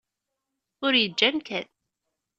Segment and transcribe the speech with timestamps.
[0.85, 1.67] Ur yeǧǧi amkan.